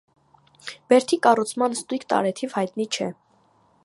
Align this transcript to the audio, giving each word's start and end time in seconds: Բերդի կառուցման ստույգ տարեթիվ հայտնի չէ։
Բերդի 0.93 1.19
կառուցման 1.27 1.77
ստույգ 1.79 2.05
տարեթիվ 2.13 2.57
հայտնի 2.59 2.89
չէ։ 2.97 3.11